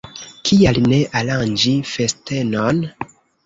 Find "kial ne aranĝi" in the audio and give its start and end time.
0.49-1.77